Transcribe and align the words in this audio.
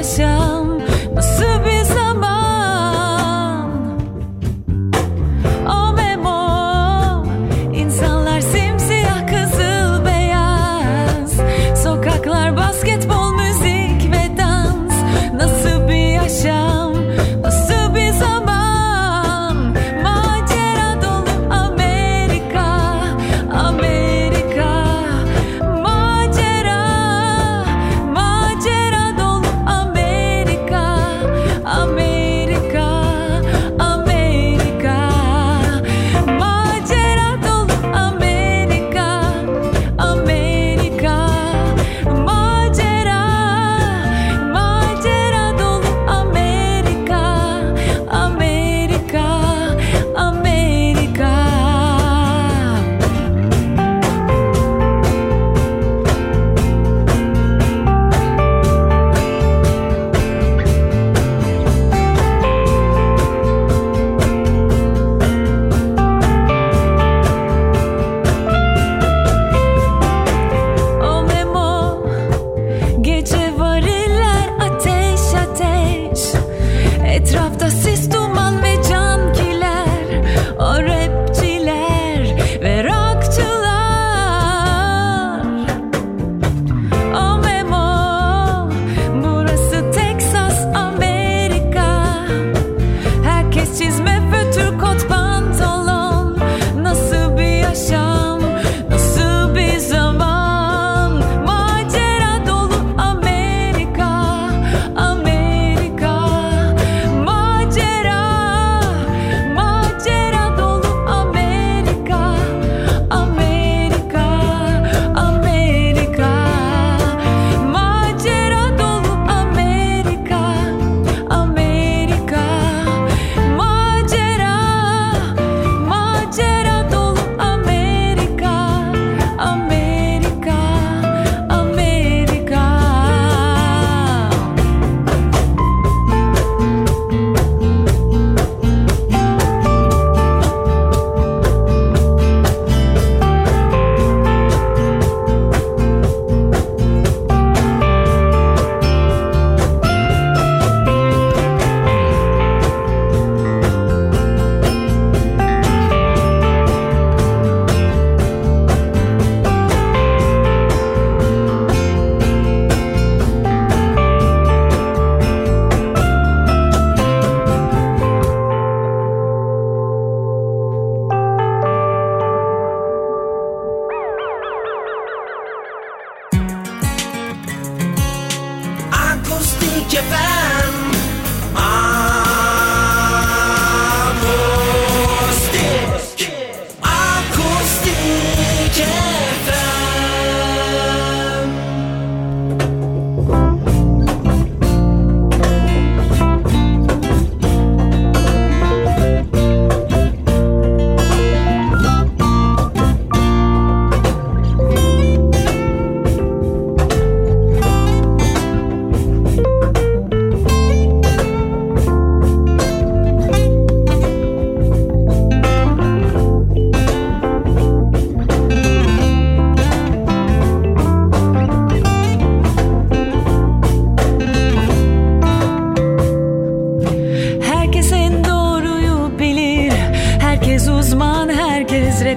especial. 0.00 0.47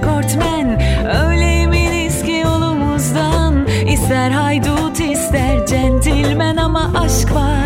rekortmen 0.01 0.81
Öyle 1.27 1.45
eminiz 1.45 2.23
ki 2.23 2.31
yolumuzdan. 2.31 3.67
İster 3.67 4.31
haydut 4.31 4.99
ister 4.99 5.65
centilmen 5.65 6.57
ama 6.57 6.91
aşk 6.95 7.35
var. 7.35 7.60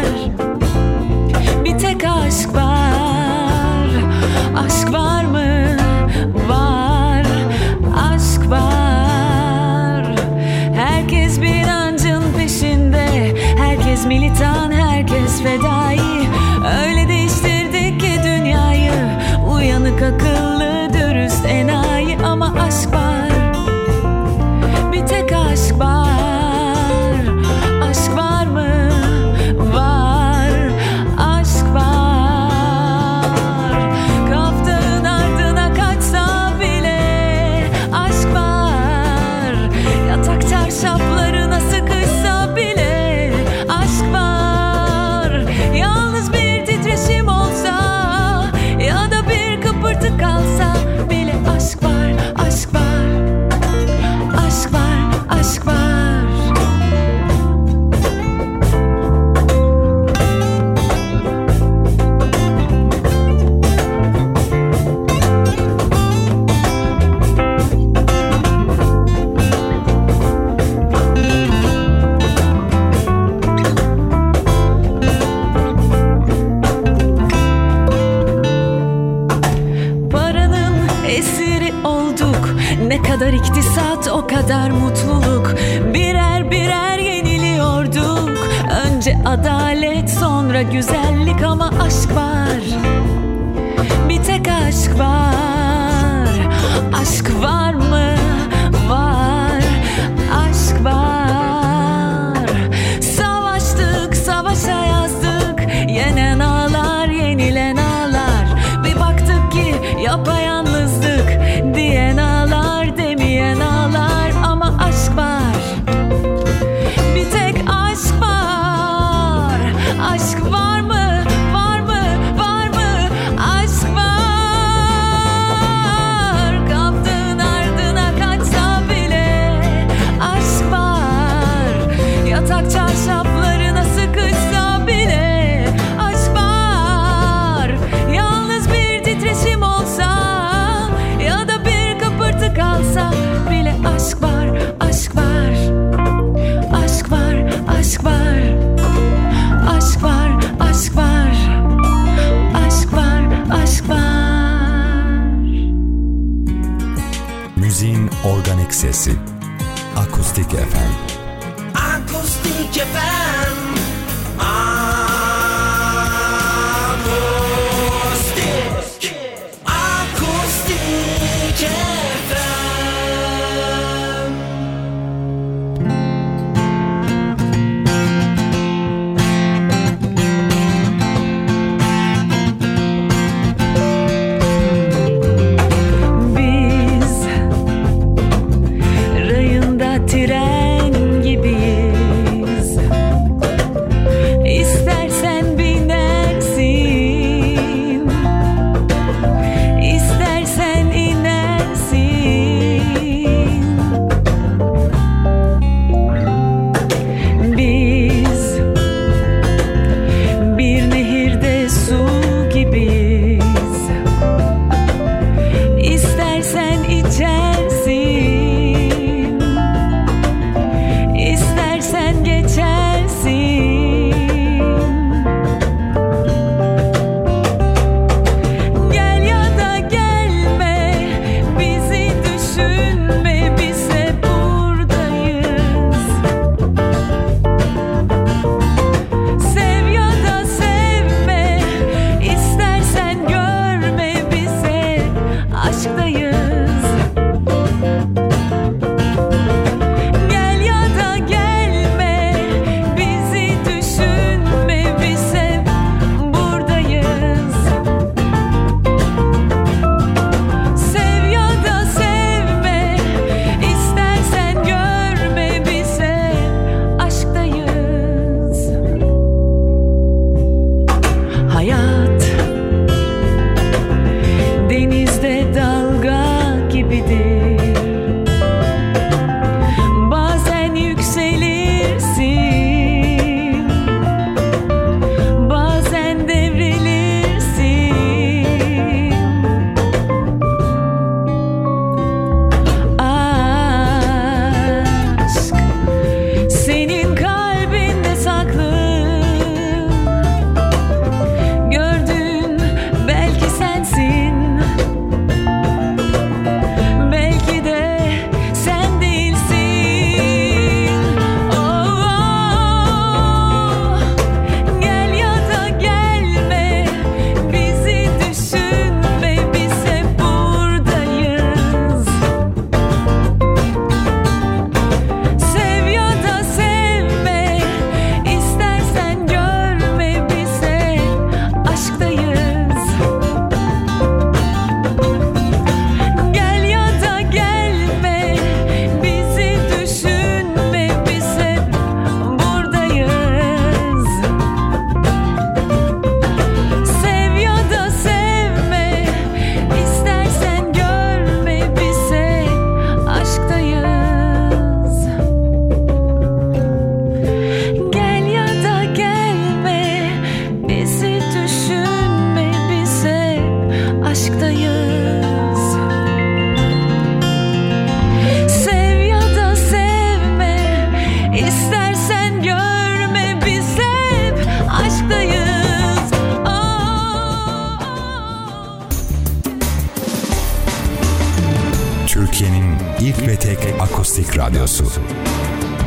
Akustik 384.05 384.37
Radyosu 384.37 384.85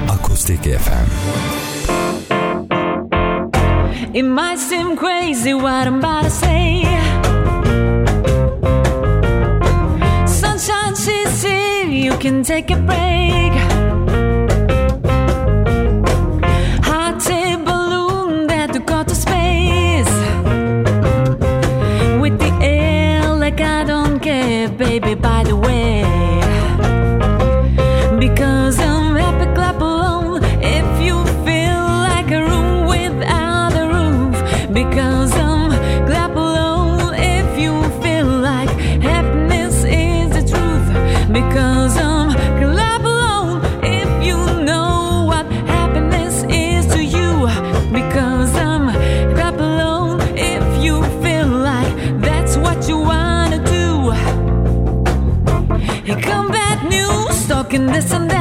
Akustik 0.09 0.67
FM 0.67 1.07
It 4.13 4.25
might 4.25 4.59
seem 4.59 4.97
crazy 4.97 5.55
what 5.55 5.87
I'm 5.87 5.99
about 6.01 6.25
to 6.25 6.31
say. 6.31 6.83
Sunshine, 10.27 10.97
she's 10.97 11.45
you 11.45 12.11
can 12.19 12.43
take 12.43 12.73
a 12.73 12.77
break. 12.91 13.55
Hot 16.91 17.31
air 17.31 17.57
balloon 17.59 18.49
that 18.49 18.75
you 18.75 18.81
got 18.81 19.07
to 19.07 19.15
space. 19.15 20.15
With 22.21 22.37
the 22.41 22.51
air 22.61 23.33
like 23.37 23.61
I 23.61 23.85
don't 23.85 24.19
care, 24.19 24.69
baby, 24.69 25.15
by 25.15 25.45
the 25.45 25.55
way. 25.55 26.18
talking 57.69 57.87
this 57.87 58.13
and 58.13 58.31
that. 58.31 58.38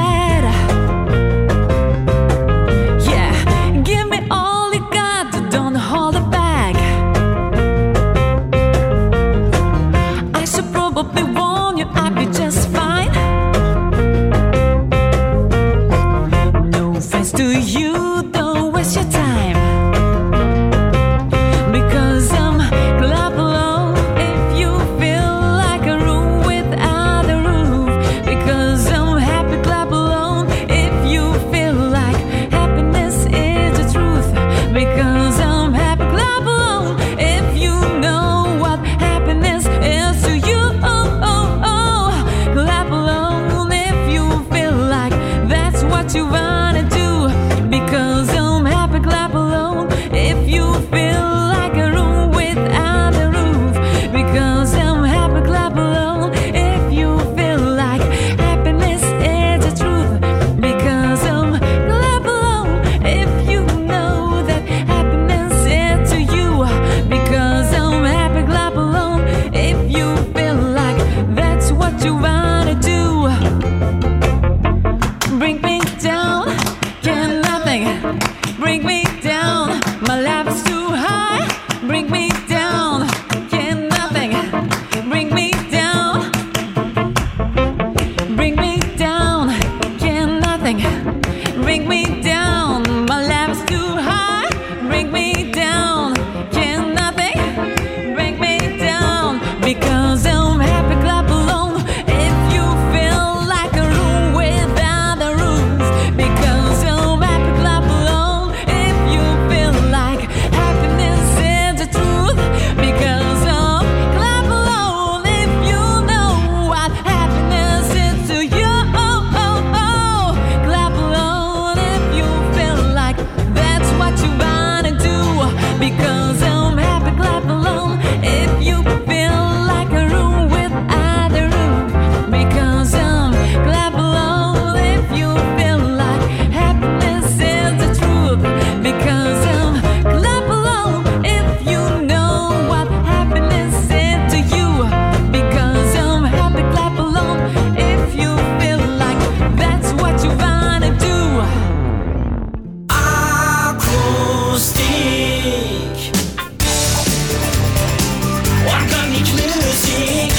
Akustik 159.97 160.33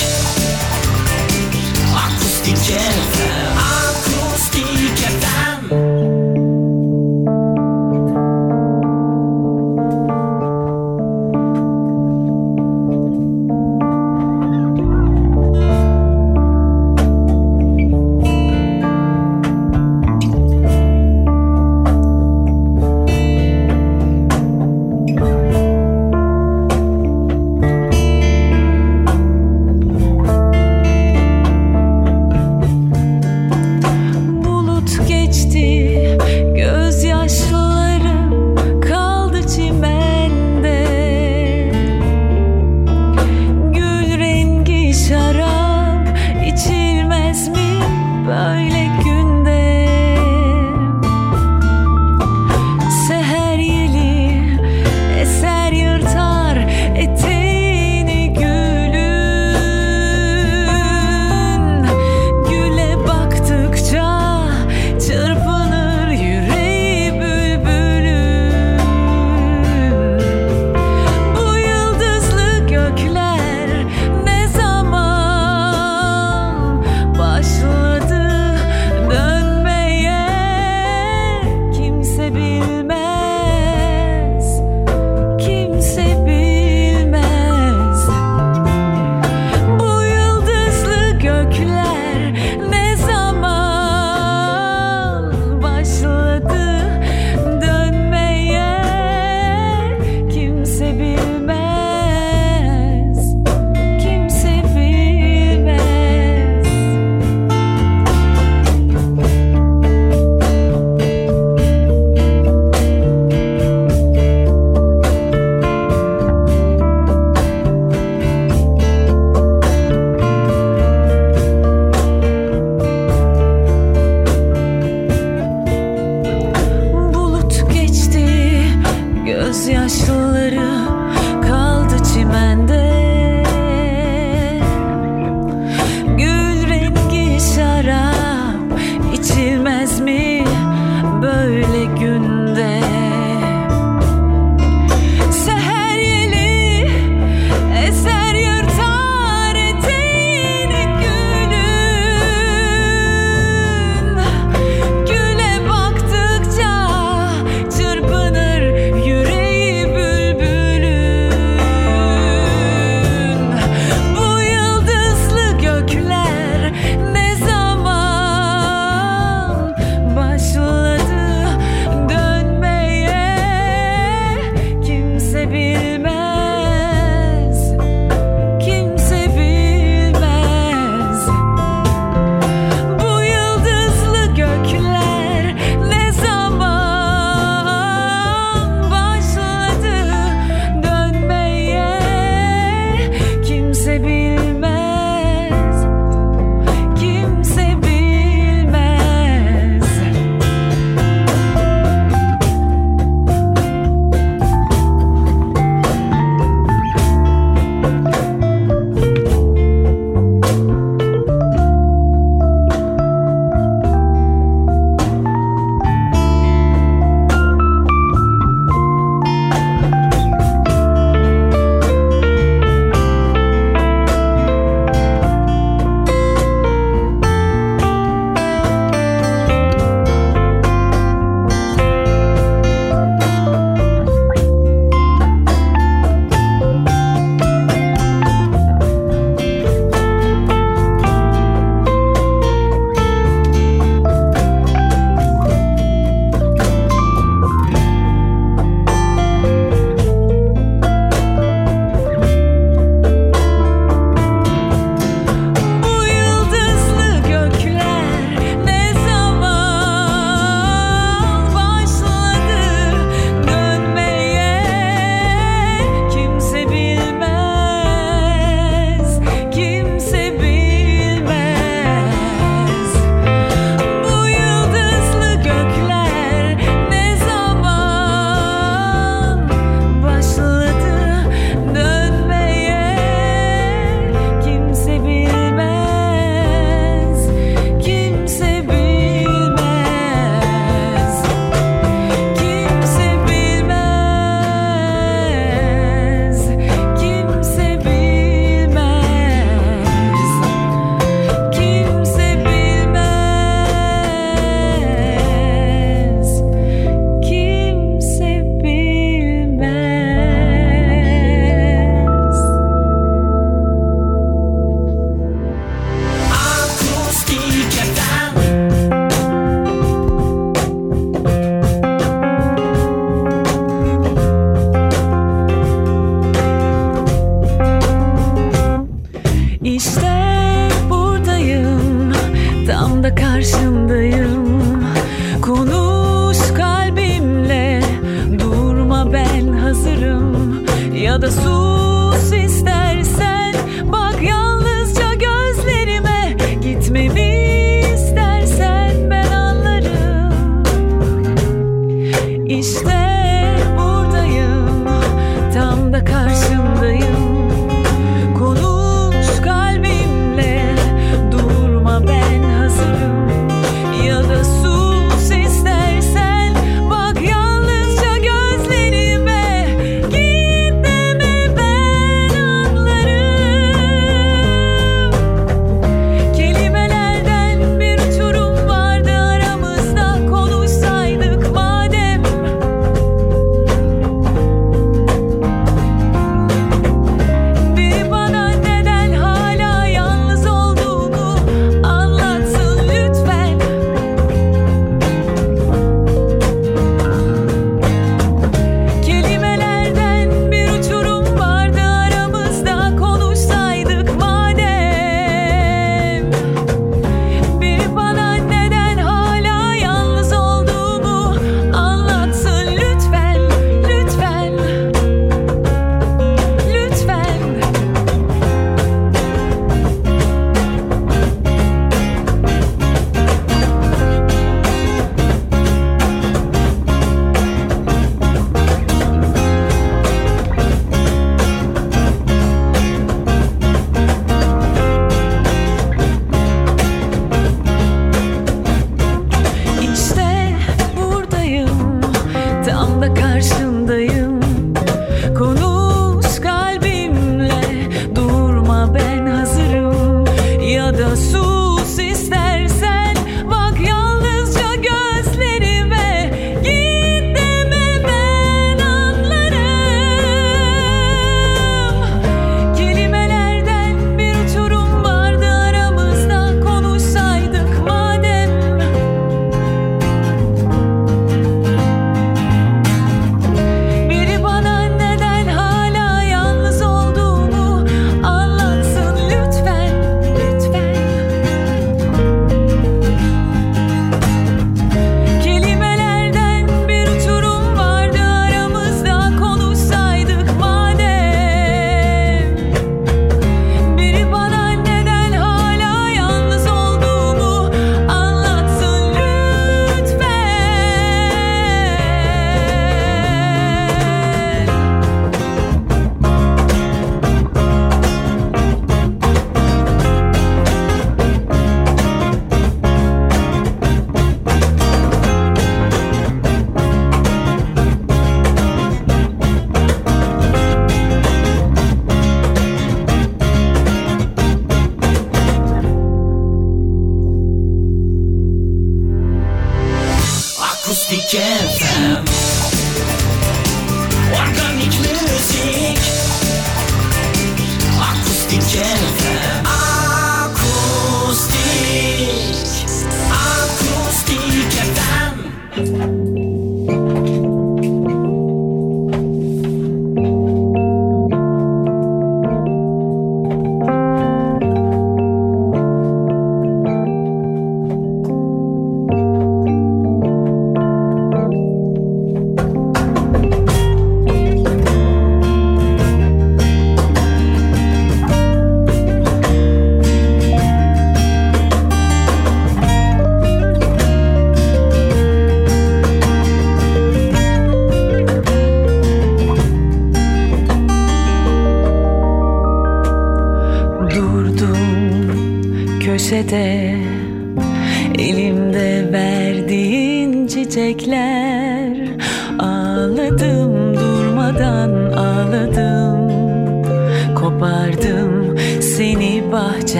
Akustik 2.04 3.17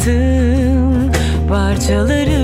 hayatın 0.00 1.12
parçaları 1.48 2.39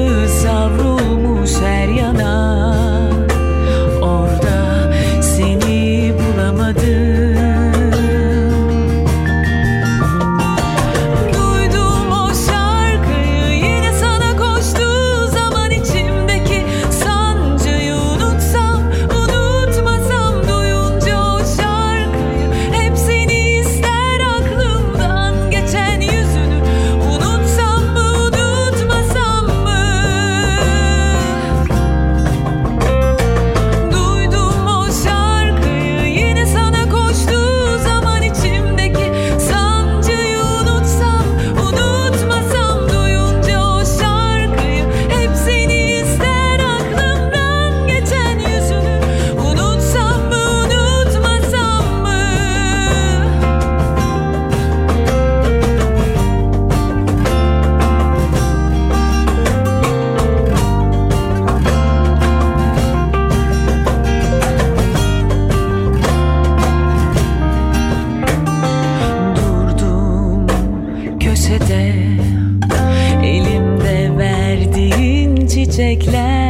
melekler 75.86 76.45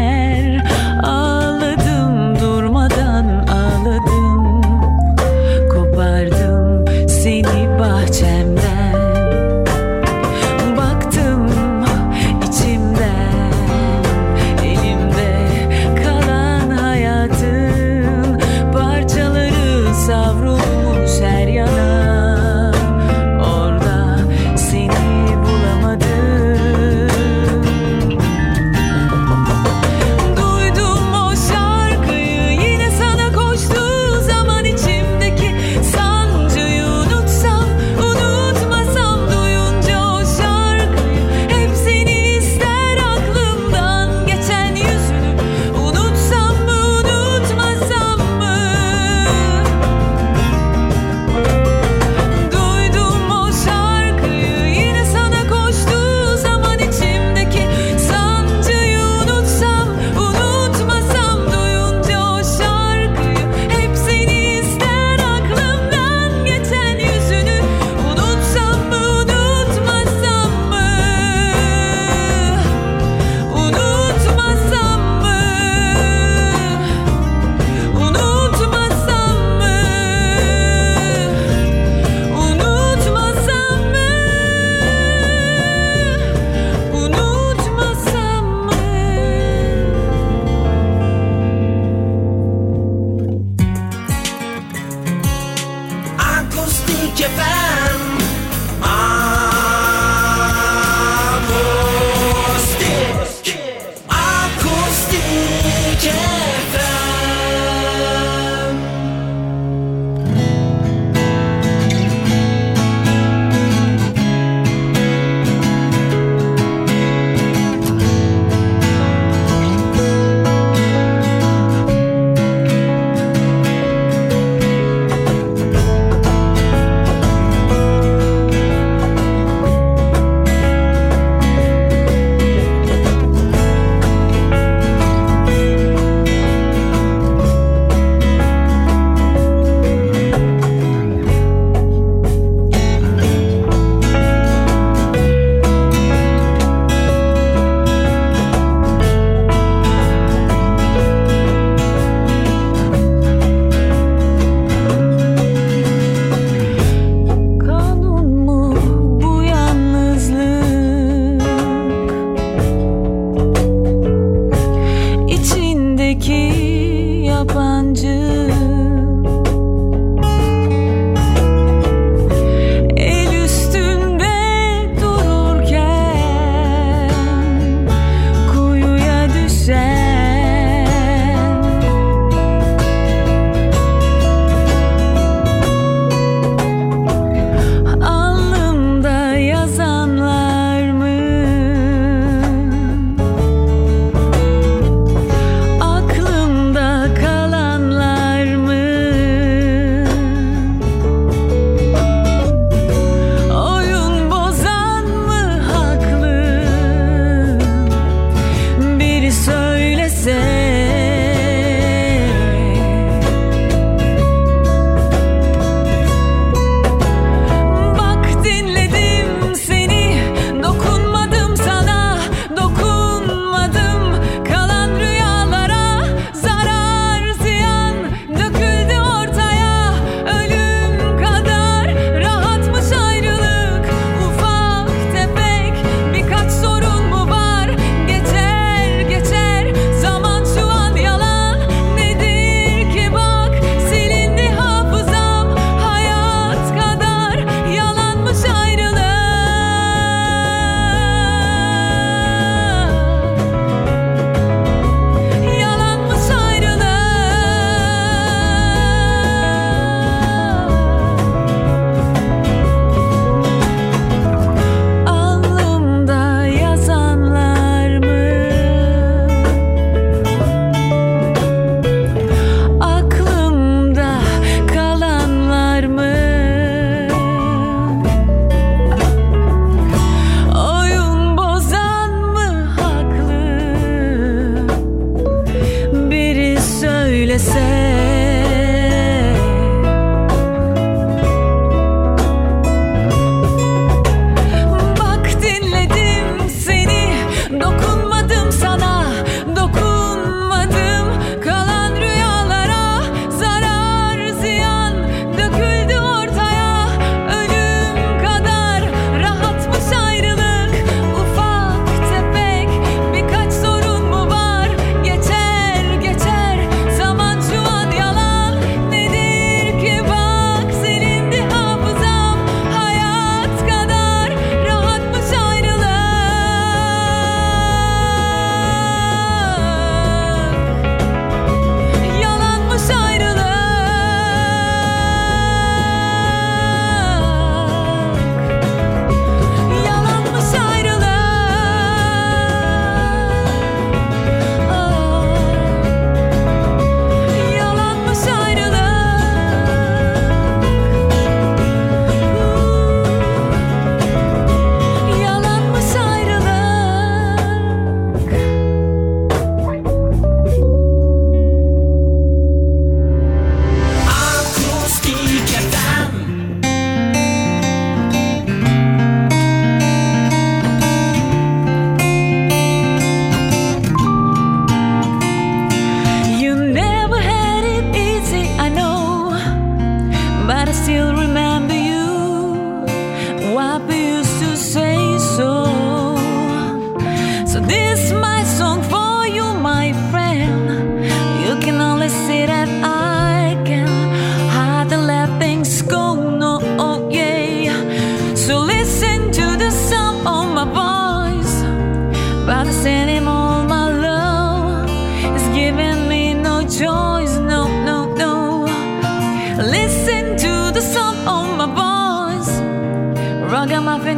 but 380.47 380.69
I 380.69 380.73
still 380.73 381.16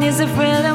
is 0.08 0.20
a 0.20 0.26
friend 0.28 0.67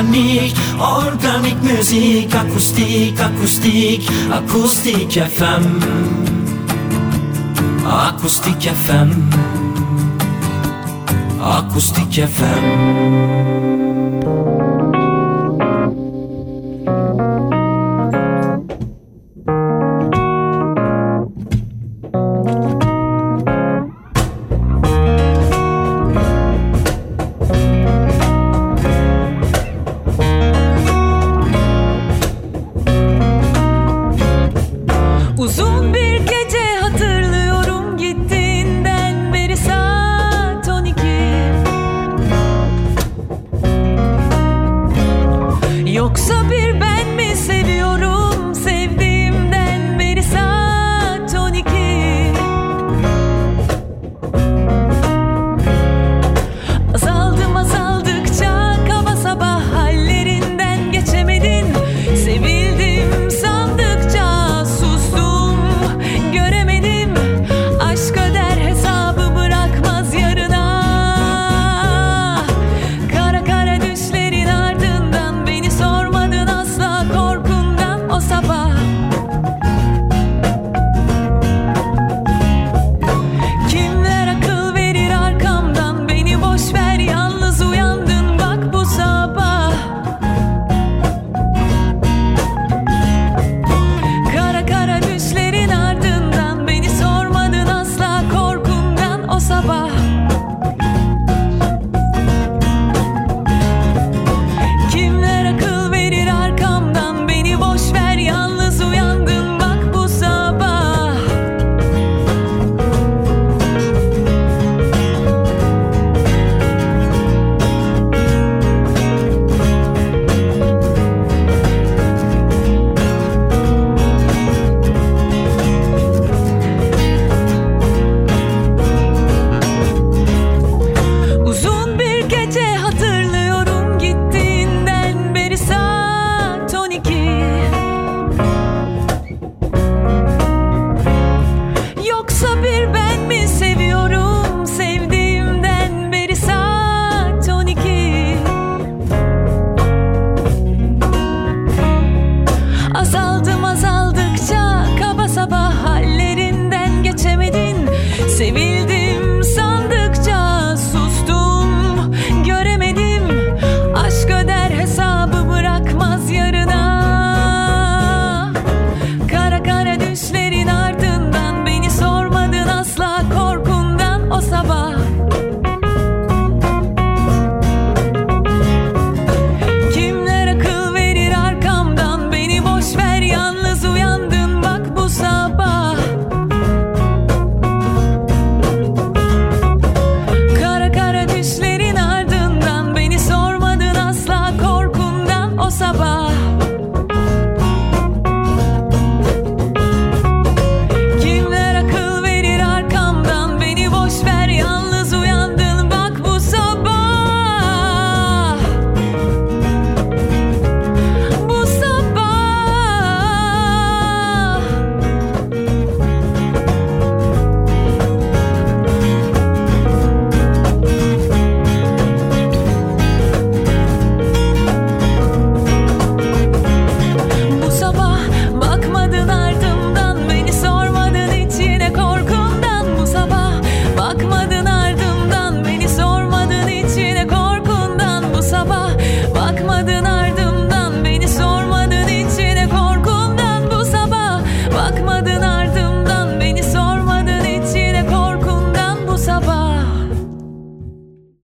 Organic, 0.00 0.54
organic 0.80 1.62
musique, 1.62 2.34
akustik, 2.34 3.20
akustik, 3.20 4.08
akustik 4.30 5.12
FM. 5.12 5.64
akustik 7.84 8.64
FM. 8.64 9.10
akustik 11.38 12.16
FM. 12.16 12.64